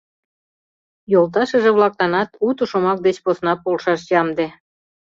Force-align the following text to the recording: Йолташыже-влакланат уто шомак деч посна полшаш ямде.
Йолташыже-влакланат 1.11 2.29
уто 2.47 2.63
шомак 2.71 2.99
деч 3.05 3.17
посна 3.23 3.53
полшаш 3.63 4.01
ямде. 4.21 4.47